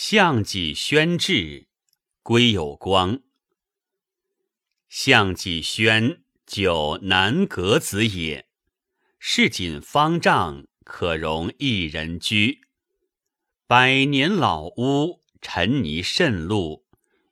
[0.00, 1.66] 项脊轩志，
[2.22, 3.20] 归有光。
[4.88, 8.46] 项脊轩，九南阁子也。
[9.18, 12.60] 市井方丈，可容一人居。
[13.66, 16.86] 百年老屋，尘泥渗露，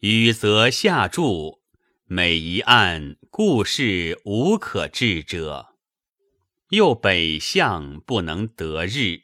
[0.00, 1.62] 雨泽下注，
[2.04, 5.76] 每一案故事无可治者。
[6.68, 9.22] 又北向不能得日，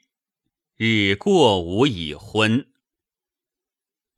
[0.75, 2.67] 日过无以昏。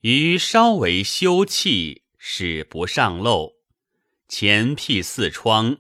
[0.01, 3.55] 余稍为休憩，使不上漏。
[4.29, 5.79] 前辟四窗，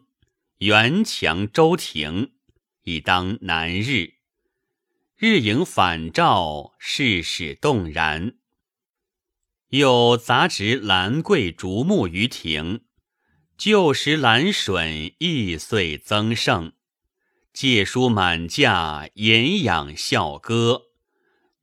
[0.57, 2.33] 垣墙周庭，
[2.83, 4.15] 以当南日。
[5.15, 8.35] 日影反照，世事动然。
[9.69, 12.81] 又杂植兰桂竹木于庭，
[13.57, 16.73] 旧时兰笋亦遂增盛。
[17.53, 20.87] 借书满架，言养笑歌，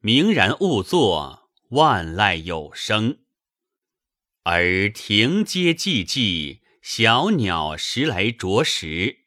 [0.00, 3.18] 明然勿作，万籁有声。
[4.44, 9.18] 而庭阶寂寂，小鸟时来啄食，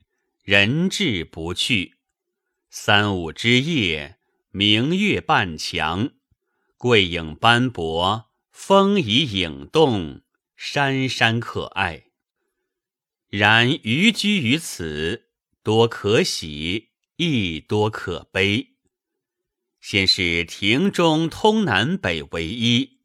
[0.43, 1.95] 人至不去。
[2.69, 4.17] 三五之夜，
[4.51, 6.11] 明月半墙，
[6.77, 10.21] 桂影斑驳，风移影动，
[10.55, 12.05] 山山可爱。
[13.27, 15.25] 然余居于此。
[15.61, 18.77] 多可喜，亦多可悲。
[19.89, 22.99] 先是庭中通南北为一，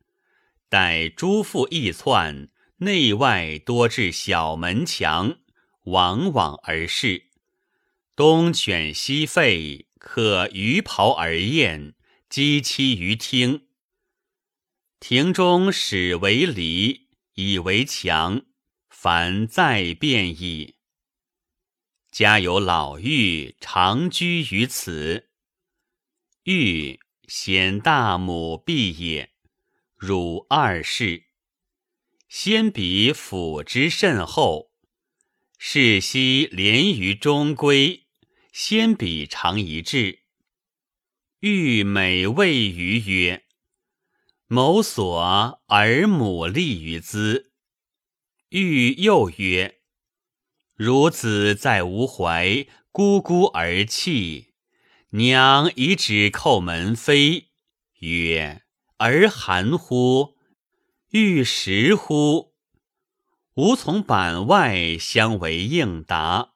[0.69, 5.39] 待诸父一窜，内外多至小门墙，
[5.85, 7.31] 往往而逝。
[8.15, 11.95] 东犬西吠，可鱼袍而宴，
[12.29, 13.63] 鸡栖于厅。
[15.01, 18.43] 庭中始为篱，以为墙，
[18.91, 20.75] 凡再变矣。
[22.13, 25.31] 家有老妪常居于此，
[26.45, 29.31] 欲显大母必也，
[29.97, 31.25] 汝二世。
[32.29, 34.71] 先彼抚之甚厚，
[35.57, 38.03] 世夕连于中闺，
[38.53, 40.21] 先彼常一至。
[41.41, 43.45] 欲每谓于曰
[44.47, 47.53] ：“某所而母立于兹。”
[48.51, 49.81] 欲又曰。
[50.77, 54.54] 孺子在吾怀，咕咕而泣。
[55.17, 57.45] 娘以指叩门扉，
[58.01, 58.63] 曰
[58.99, 60.37] ：“儿寒乎？
[61.11, 62.57] 欲食乎？”
[63.55, 66.55] 吾从板外相为应答。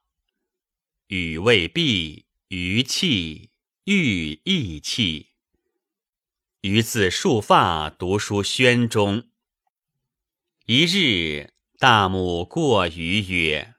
[1.07, 3.51] 语未毕，余泣，
[3.85, 5.27] 欲亦泣。
[6.59, 9.29] 余自束发读书轩中。
[10.65, 13.75] 一日，大母过于曰。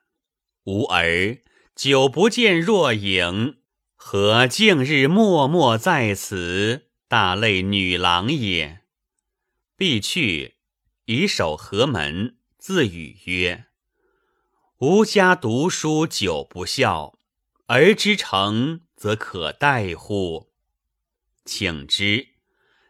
[0.65, 1.43] 吾儿
[1.77, 3.60] 久不见若影，
[4.03, 6.89] 何竟日默默在此？
[7.07, 8.81] 大类女郎也。
[9.77, 10.57] 必去，
[11.05, 13.67] 以手合门，自语曰
[14.81, 17.19] ：“吾家读书久不孝，
[17.67, 20.51] 儿之成则可待乎？”
[21.45, 22.29] 请之，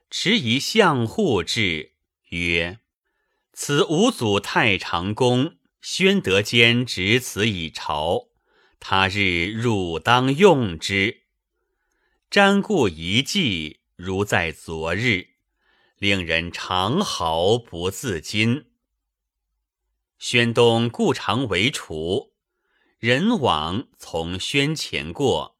[0.09, 1.94] 持以相护之，
[2.28, 2.78] 曰
[3.53, 8.28] ：“此吾祖太常公。”宣德间执此以朝，
[8.80, 11.22] 他日汝当用之。
[12.30, 15.28] 瞻顾一记，如在昨日，
[15.98, 18.66] 令人长嚎不自禁。
[20.19, 22.32] 宣东故常为厨，
[22.98, 25.58] 人往从宣前过，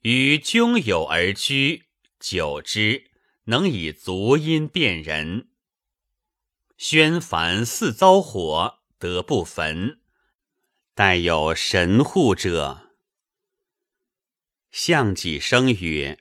[0.00, 1.84] 与兄友而居，
[2.18, 3.10] 久之，
[3.44, 5.48] 能以足音辨人。
[6.78, 8.78] 宣凡似遭火。
[9.02, 10.00] 得不焚，
[10.94, 12.90] 待有神护者。
[14.70, 16.18] 项脊生曰：“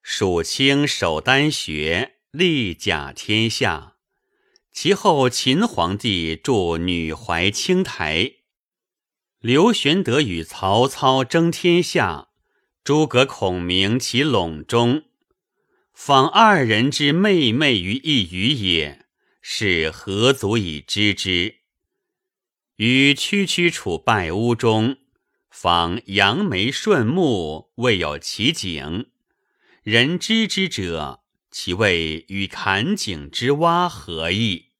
[0.00, 3.96] 蜀卿守丹学，立甲天下。
[4.72, 8.36] 其后秦皇帝筑女怀青台，
[9.40, 12.28] 刘玄德与曹操争天下，
[12.82, 15.02] 诸葛孔明其陇中，
[15.92, 19.04] 访二人之妹妹于一隅也，
[19.42, 21.59] 是何足以知之？”
[22.80, 24.96] 于区区处败屋中，
[25.50, 29.10] 访杨梅顺木，未有其景。
[29.82, 34.70] 人知之者，其谓与坎井之蛙何异？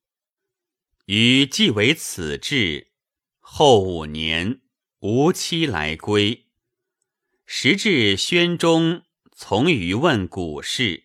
[1.05, 2.93] 于既为此志，
[3.39, 4.63] 后五年，
[5.01, 6.47] 无期来归。
[7.45, 9.03] 时至宣中，
[9.37, 11.05] 从余问古事，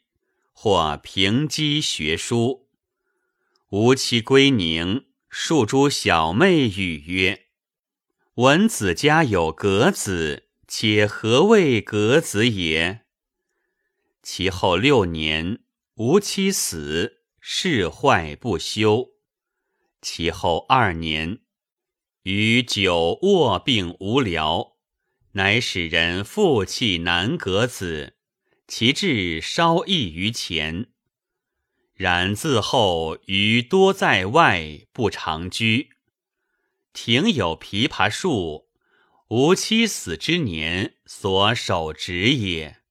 [0.53, 2.69] 或平机学书。
[3.67, 5.07] 无期归宁。
[5.37, 7.47] 数诸小妹语曰
[8.35, 13.01] ：“闻子家有格子，且何谓格子也？”
[14.23, 15.59] 其后六年，
[15.95, 19.09] 吾妻死，事坏不休。
[20.01, 21.39] 其后二年，
[22.23, 24.77] 余久卧病无聊，
[25.33, 28.15] 乃使人复弃南阁子，
[28.69, 30.93] 其志稍异于前。
[31.95, 35.91] 然自后余多在外，不常居。
[36.91, 38.67] 庭有枇杷树，
[39.29, 42.81] 吾妻死之年所手植也。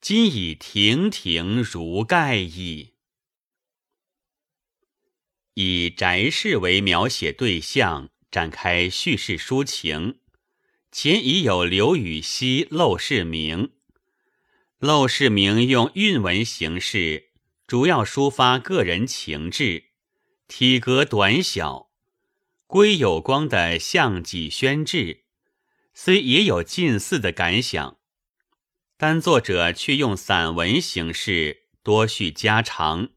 [0.00, 2.94] 今已亭亭如盖矣。
[5.54, 10.20] 以宅室为描写对象，展开叙事抒情。
[10.90, 13.58] 前已有刘禹锡《陋室铭》，
[14.88, 17.31] 《陋室铭》用韵文形式，
[17.72, 19.84] 主要抒发个人情志，
[20.46, 21.88] 体格短小。
[22.66, 24.96] 归有光的《项脊轩志》，
[25.94, 27.96] 虽也有近似的感想，
[28.98, 33.08] 但作者却用散文形式多叙家常。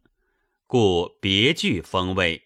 [0.65, 2.43] 故别具风味。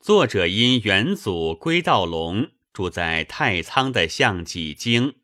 [0.00, 5.14] 作者因元祖归道龙住在太仓的项脊京，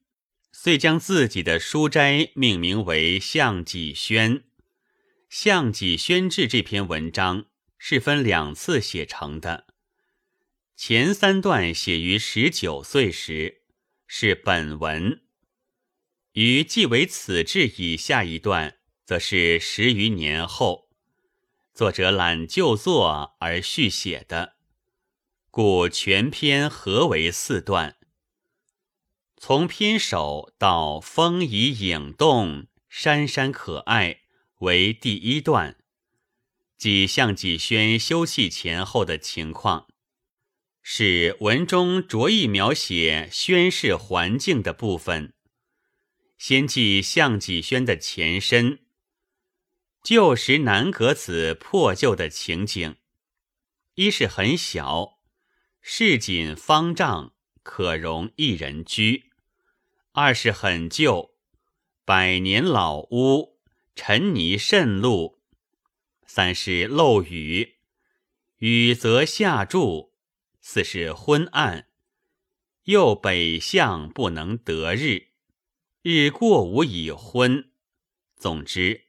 [0.53, 4.37] 遂将自己的书斋命名为项脊轩。
[5.31, 7.45] 《项脊轩志》这篇文章
[7.79, 9.69] 是分两次写成的，
[10.75, 13.63] 前三段写于十九岁时，
[14.09, 15.21] 是本文；
[16.33, 20.91] 与即为此志以下一段，则是十余年后。
[21.73, 24.57] 作者揽旧作而续写的，
[25.53, 27.97] 故全篇合为四段。
[29.37, 34.20] 从篇首到风移影动，山山可爱
[34.61, 35.79] 为第一段，
[36.77, 39.89] 即项脊轩休憩前后的情况，
[40.83, 45.33] 是文中着意描写宣室环境的部分。
[46.37, 48.81] 先记项脊轩的前身。
[50.03, 52.97] 旧时南阁子破旧的情景，
[53.95, 55.21] 一是很小，
[55.81, 59.25] 市井方丈，可容一人居；
[60.13, 61.35] 二是很旧，
[62.05, 63.50] 百年老屋，
[64.03, 65.37] 尘泥渗露；
[66.25, 67.75] 三是漏雨，
[68.57, 70.15] 雨则下注；
[70.63, 71.87] 四是昏暗，
[72.85, 75.33] 又北向不能得日，
[76.01, 77.73] 日过午已昏。
[78.39, 79.05] 总之。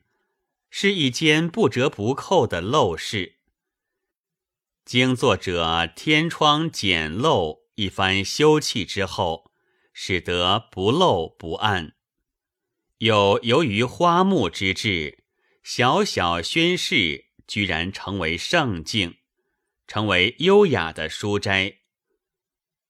[0.69, 3.38] 是一间不折不扣的陋室。
[4.83, 9.53] 经作者天窗简陋一番修葺之后，
[9.93, 11.95] 使得不漏不暗。
[13.01, 15.24] 有由于花木之志，
[15.63, 19.15] 小小轩室居然成为圣境，
[19.88, 21.80] 成为优雅的书斋。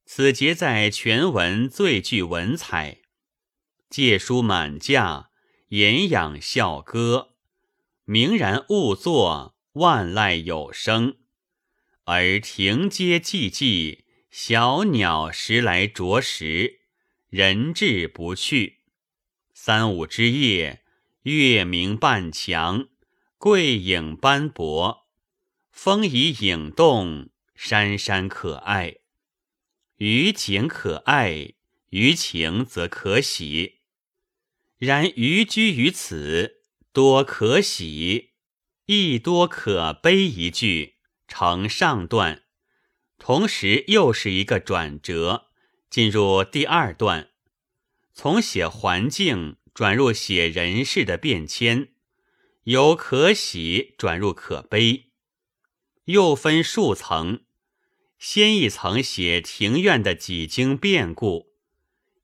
[0.05, 2.97] 此节在全文最具文采，
[3.89, 5.29] 借书满架，
[5.69, 7.37] 言养笑歌。
[8.03, 11.13] 明然兀坐，万籁有声；
[12.03, 13.99] 而庭阶寂寂，
[14.29, 16.81] 小鸟时来啄食，
[17.29, 18.80] 人至不去。
[19.63, 20.81] 三五之夜，
[21.21, 22.87] 月明半墙，
[23.37, 25.07] 桂影斑驳，
[25.69, 28.95] 风移影动，山山可爱。
[29.97, 31.53] 于景可爱，
[31.91, 33.81] 于情则可喜。
[34.79, 36.63] 然余居于此。
[36.91, 38.31] 多可喜，
[38.87, 40.23] 亦多可悲。
[40.23, 40.95] 一句
[41.27, 42.41] 成上段，
[43.19, 45.51] 同时又是一个转折，
[45.87, 47.29] 进入第二段，
[48.13, 51.93] 从写环境转入写人事的变迁，
[52.63, 55.11] 由可喜转入可悲，
[56.05, 57.41] 又分数层，
[58.19, 61.53] 先一层写庭院的几经变故，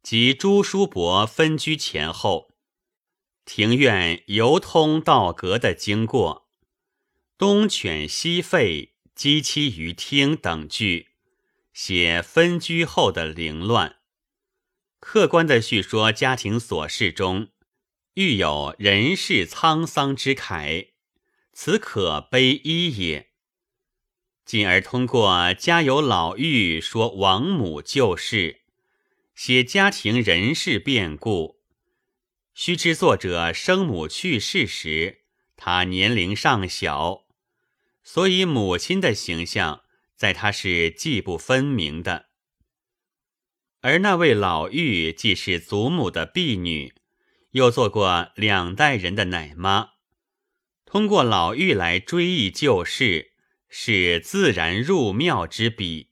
[0.03, 2.53] 及朱叔伯分居前后。
[3.45, 6.49] 庭院由通到阁的经过，
[7.37, 11.07] 东犬西吠，鸡栖于厅等句，
[11.71, 13.96] 写分居后的凌乱。
[14.99, 17.49] 客观的叙说家庭琐事中，
[18.15, 20.89] 欲有人世沧桑之慨，
[21.53, 23.27] 此可悲一也。
[24.43, 28.61] 进而通过家有老妪说王母旧事，
[29.35, 31.59] 写家庭人事变故。
[32.53, 35.21] 须知作者生母去世时，
[35.55, 37.25] 他年龄尚小，
[38.03, 39.83] 所以母亲的形象
[40.15, 42.26] 在他是记不分明的。
[43.87, 46.93] 而那位老妪既是祖母的婢女，
[47.51, 49.91] 又做过两代人的奶妈，
[50.83, 53.31] 通过老妪来追忆旧事，
[53.69, 56.09] 是自然入庙之笔。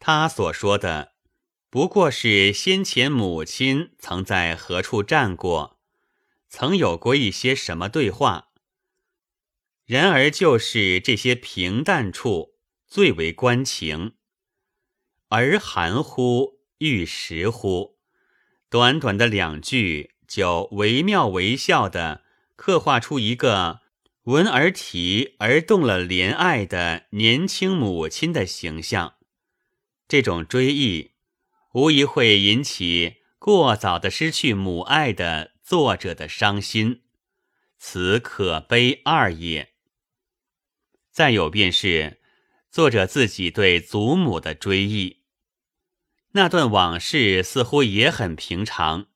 [0.00, 1.12] 他所说的。
[1.70, 5.78] 不过是先前母亲曾在何处站过，
[6.48, 8.48] 曾有过一些什么对话，
[9.84, 12.56] 然而就是这些平淡处
[12.88, 14.14] 最为关情。
[15.28, 17.98] 而含糊欲实乎？
[18.68, 22.24] 短短的两句，就惟妙惟肖的
[22.56, 23.80] 刻画出一个
[24.24, 29.14] 闻而啼而动了怜爱的年轻母亲的形象。
[30.08, 31.12] 这种追忆，
[31.74, 37.02] 无疑会引起过早的失去母爱的作者的伤心，
[37.78, 39.74] 此可悲二也。
[41.10, 42.20] 再有便是
[42.70, 45.23] 作者自己对祖母的追忆。
[46.36, 49.06] 那段往事似乎也很平常，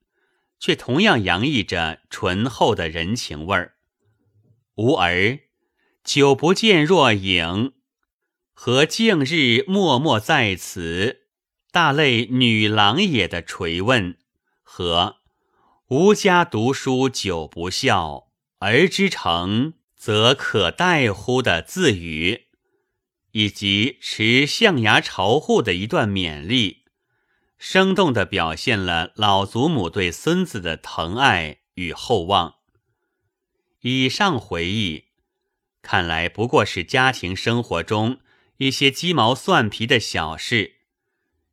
[0.60, 3.74] 却同样洋溢着醇厚的人情味儿。
[4.76, 5.40] 吾儿
[6.04, 7.72] 久不见若影，
[8.52, 11.22] 和近日默默在此，
[11.72, 14.16] 大泪女郎也的垂问，
[14.62, 15.16] 和
[15.88, 18.28] 吾家读书久不孝，
[18.60, 22.42] 儿之成则可待乎的自语，
[23.32, 26.77] 以及持象牙朝户的一段勉励。
[27.58, 32.54] 生动地表现了老祖母对孙子的疼爱与厚望。
[33.80, 35.06] 以上回忆，
[35.82, 38.20] 看来不过是家庭生活中
[38.58, 40.74] 一些鸡毛蒜皮的小事，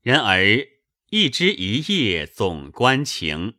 [0.01, 0.67] 然而
[1.09, 3.55] 一枝一叶总关情，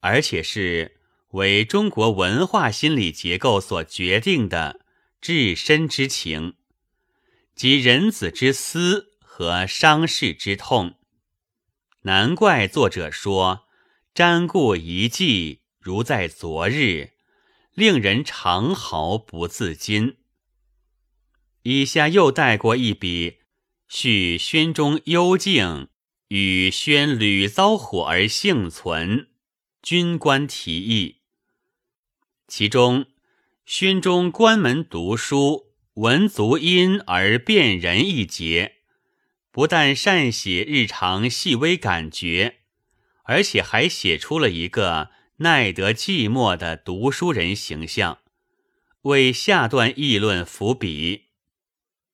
[0.00, 1.00] 而且是
[1.30, 4.80] 为中国文化心理结构所决定的
[5.20, 6.54] 至深之情，
[7.54, 10.96] 即人子之思和伤逝之痛。
[12.04, 13.66] 难怪作者说
[14.12, 17.10] ：“瞻顾一迹，如在昨日，
[17.74, 20.16] 令人长嚎不自禁。”
[21.62, 23.38] 以下又带过一笔，
[23.86, 25.90] 叙宣中幽静
[26.26, 29.28] 与宣屡遭火而幸存，
[29.80, 31.20] 军官提议。
[32.48, 33.06] 其中，
[33.64, 38.81] 宣中关门读书，闻足音而辨人一节。
[39.52, 42.60] 不但善写日常细微感觉，
[43.24, 48.20] 而且还写出了一个耐得寂寞的读书人形象，
[49.02, 51.26] 为下段议论伏笔。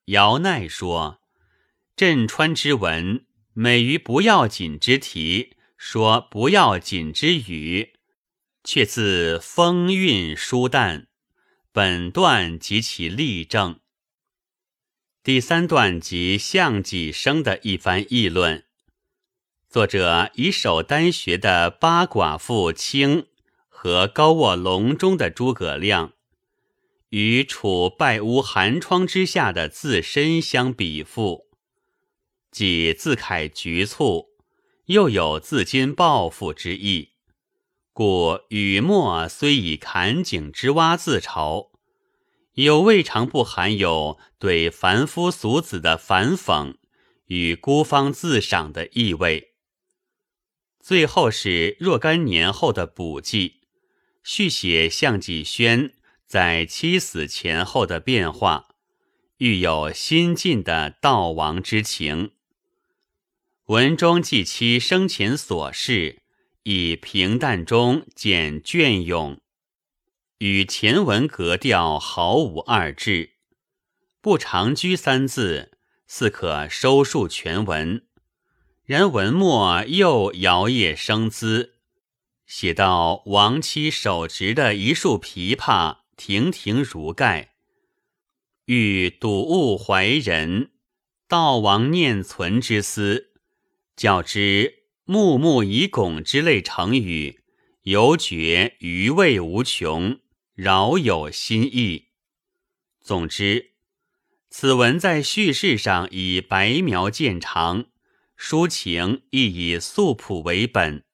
[0.07, 1.21] 姚鼐说
[1.95, 7.92] ：“镇川之文美于不要紧之题，说不要紧之语，
[8.64, 11.07] 却自风韵疏淡。
[11.71, 13.78] 本段及其例证。”
[15.28, 18.64] 第三段即项脊生的一番议论，
[19.68, 23.26] 作者以首单学的八寡妇卿
[23.68, 26.14] 和高卧笼中的诸葛亮，
[27.11, 31.44] 与处败屋寒窗之下的自身相比附，
[32.50, 34.28] 既自慨局促，
[34.87, 37.11] 又有自矜抱负之意，
[37.92, 41.68] 故语末虽以坎井之蛙自嘲。
[42.65, 46.75] 有未尝不含有对凡夫俗子的反讽
[47.27, 49.53] 与孤芳自赏的意味。
[50.81, 53.61] 最后是若干年后的补记，
[54.25, 55.95] 续写项脊轩
[56.27, 58.67] 在妻死前后的变化，
[59.37, 62.33] 欲有新晋的悼亡之情。
[63.67, 66.23] 文中记其生前所事，
[66.65, 69.41] 以平淡中见隽永。
[70.38, 73.30] 与前文格调毫无二致，
[74.21, 75.73] 不长居三字
[76.07, 78.07] 似可收束全文，
[78.85, 81.75] 然文末又摇曳生姿，
[82.47, 87.54] 写到亡妻手执的一束琵琶，亭亭如盖。
[88.66, 90.71] 欲睹物怀人，
[91.28, 93.33] 悼亡念存之思，
[93.97, 97.40] 较之木木以拱之类成语，
[97.83, 100.21] 犹觉余味无穷。
[100.61, 102.09] 饶有新意。
[103.00, 103.75] 总之，
[104.50, 107.87] 此文在叙事上以白描见长，
[108.37, 111.05] 抒情亦以素朴为本，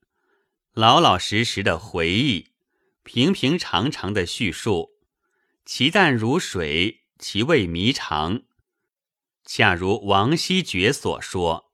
[0.72, 2.52] 老老实实的回忆，
[3.02, 4.92] 平平常常的叙述，
[5.66, 8.44] 其淡如水，其味弥长。
[9.44, 11.70] 恰如王希爵所说：“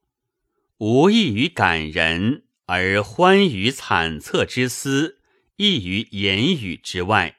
[0.79, 5.21] 无异于感人，而欢于惨恻之思，
[5.55, 7.37] 异于言语之外。”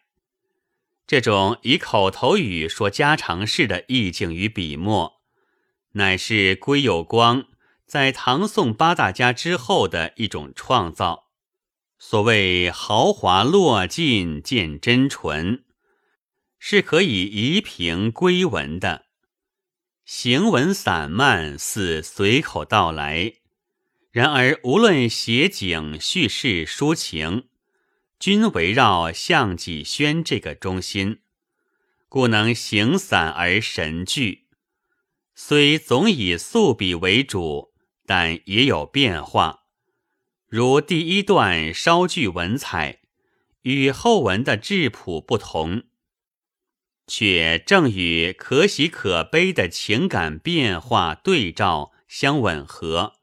[1.13, 5.21] 这种以口头语说家常事的意境与笔墨，
[5.91, 7.49] 乃是归有光
[7.85, 11.27] 在唐宋八大家之后的一种创造。
[11.99, 15.67] 所谓豪华落尽见真纯，
[16.59, 19.05] 是可以移平归文的。
[20.07, 23.41] 行文散漫，似随口道来；
[24.11, 27.49] 然而无论写景、叙事、抒情。
[28.23, 31.23] 均围绕项脊轩这个中心，
[32.09, 34.47] 故能形散而神聚。
[35.35, 37.73] 虽总以素笔为主，
[38.07, 39.65] 但也有变化。
[40.47, 43.01] 如第一段稍具文采，
[43.63, 45.83] 与后文的质朴不同，
[47.09, 53.15] 却正与可喜可悲的情感变化对照相吻合，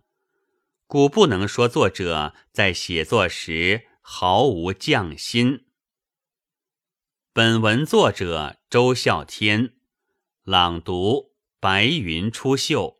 [0.87, 5.67] 故不能说作者在写作时毫无匠心。
[7.31, 9.75] 本文作者周孝天，
[10.41, 11.35] 朗读。
[11.59, 12.98] 白云出岫。